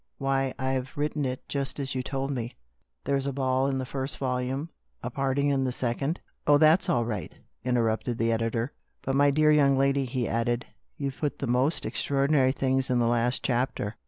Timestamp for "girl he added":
9.53-10.65